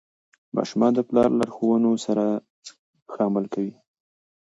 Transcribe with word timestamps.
ماشومان 0.55 0.91
د 0.95 0.99
پلار 1.09 1.29
لارښوونو 1.39 1.91
سره 2.05 2.25
ښه 3.11 3.21
عمل 3.27 3.45
کوي. 3.53 3.73